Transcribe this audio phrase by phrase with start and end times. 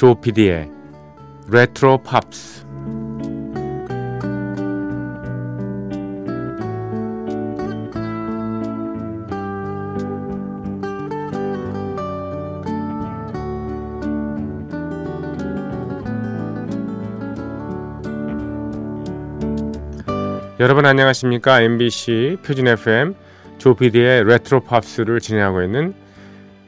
[0.00, 0.70] 조피디의
[1.50, 2.64] 레트로 팝스.
[20.58, 21.60] 여러분 안녕하십니까?
[21.60, 23.14] MBC 표준 FM
[23.58, 25.92] 조피디의 레트로 팝스를 진행하고 있는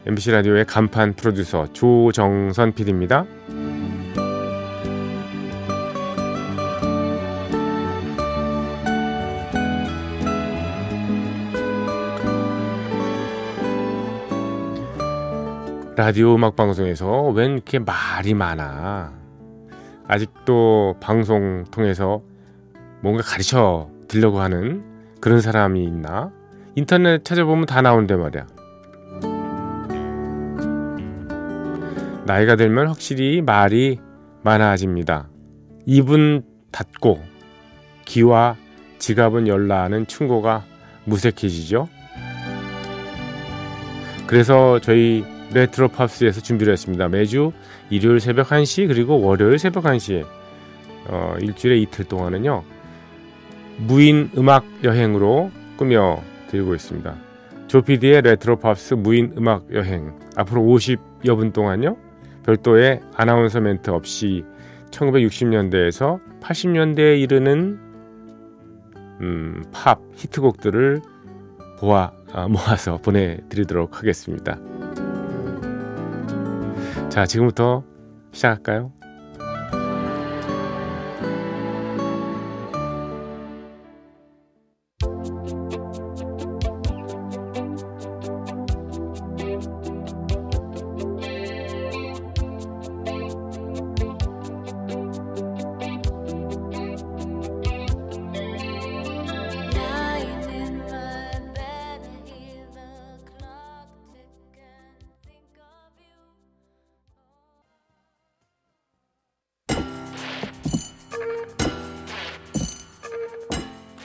[0.04, 3.24] MBC 라디오의 간판 프로듀서 조정선 PD입니다.
[15.94, 19.12] 라디오 음악 방송에서 웬 이렇게 말이 많아.
[20.08, 22.22] 아직도 방송 통해서
[23.02, 24.82] 뭔가 가르쳐 드려고 하는
[25.20, 26.32] 그런 사람이 있나?
[26.74, 28.61] 인터넷 찾아보면 다 나오는데 말이야.
[32.24, 33.98] 나이가 들면 확실히 말이
[34.44, 35.28] 많아집니다.
[35.86, 37.20] 입은 닫고
[38.04, 38.56] 귀와
[38.98, 40.64] 지갑은 열라하는 충고가
[41.04, 41.88] 무색해지죠.
[44.26, 47.08] 그래서 저희 레트로 팝스에서 준비를 했습니다.
[47.08, 47.52] 매주
[47.90, 50.24] 일요일 새벽 1시 그리고 월요일 새벽 1시
[51.08, 52.62] 어, 일주일에 이틀 동안은요.
[53.78, 57.14] 무인 음악 여행으로 꾸며 드리고 있습니다.
[57.66, 62.11] 조피디의 레트로 팝스 무인 음악 여행 앞으로 50여 분 동안요.
[62.44, 64.44] 별도의 아나운서 멘트 없이
[64.90, 67.78] 1960년대에서 80년대에 이르는
[69.20, 71.02] 음, 팝 히트곡들을
[71.78, 74.58] 보아 아, 모아서 보내드리도록 하겠습니다.
[77.08, 77.84] 자, 지금부터
[78.32, 78.92] 시작할까요?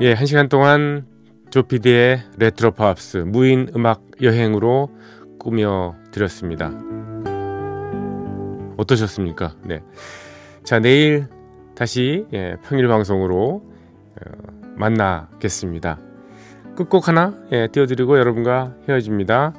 [0.00, 1.04] 예, 한 시간 동안
[1.50, 4.90] 조피디의 레트로 팝스 무인 음악 여행으로
[5.40, 6.70] 꾸며 드렸습니다.
[8.76, 9.56] 어떠셨습니까?
[9.64, 9.80] 네.
[10.62, 11.26] 자, 내일
[11.74, 14.30] 다시 예, 평일 방송으로 어,
[14.76, 15.98] 만나겠습니다.
[16.76, 19.52] 끝곡 하나 예, 띄워드리고 여러분과 헤어집니다.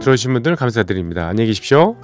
[0.00, 1.26] 들어주신 분들 감사드립니다.
[1.26, 1.96] 안녕히 계십시오.